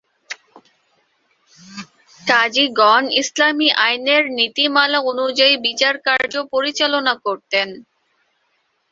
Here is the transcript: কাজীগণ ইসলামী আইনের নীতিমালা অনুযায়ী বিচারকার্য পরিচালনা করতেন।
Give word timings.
কাজীগণ 2.21 3.03
ইসলামী 3.21 3.67
আইনের 3.79 4.23
নীতিমালা 4.37 4.99
অনুযায়ী 5.11 5.55
বিচারকার্য 5.67 6.33
পরিচালনা 6.53 7.13
করতেন। 7.25 7.67